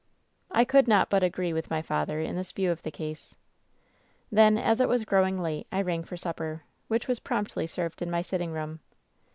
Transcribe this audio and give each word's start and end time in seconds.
"I 0.49 0.65
could 0.65 0.87
not 0.87 1.11
but 1.11 1.21
agree 1.21 1.53
with 1.53 1.69
my 1.69 1.83
father 1.83 2.19
in 2.19 2.35
this 2.35 2.51
vi^w 2.51 2.71
of 2.71 2.81
the 2.81 2.89
case. 2.89 3.35
"Then, 4.31 4.57
as 4.57 4.81
it 4.81 4.89
was 4.89 5.05
growing 5.05 5.39
late, 5.39 5.67
I 5.71 5.83
rang 5.83 6.03
for 6.05 6.17
supper, 6.17 6.63
which 6.87 7.07
was 7.07 7.19
promptly 7.19 7.67
served 7.67 8.01
in 8.01 8.09
my 8.09 8.23
sitting 8.23 8.51
room. 8.51 8.79